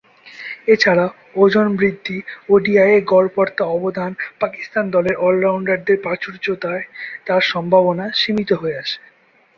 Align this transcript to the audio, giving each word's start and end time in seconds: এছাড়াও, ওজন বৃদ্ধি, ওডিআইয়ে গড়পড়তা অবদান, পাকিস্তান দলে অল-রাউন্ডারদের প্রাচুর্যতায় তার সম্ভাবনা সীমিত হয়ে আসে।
এছাড়াও, 0.67 1.09
ওজন 1.35 1.67
বৃদ্ধি, 1.75 2.17
ওডিআইয়ে 2.49 2.99
গড়পড়তা 3.03 3.63
অবদান, 3.67 4.11
পাকিস্তান 4.39 4.85
দলে 4.91 5.11
অল-রাউন্ডারদের 5.17 5.97
প্রাচুর্যতায় 6.01 6.83
তার 7.25 7.41
সম্ভাবনা 7.43 8.05
সীমিত 8.13 8.49
হয়ে 8.53 8.79
আসে। 8.79 8.99